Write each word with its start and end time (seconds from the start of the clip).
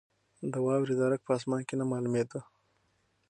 د 0.51 0.53
واورې 0.65 0.93
درک 1.01 1.21
په 1.25 1.31
اسمان 1.37 1.61
کې 1.67 1.75
نه 1.79 1.85
معلومېده. 1.91 2.39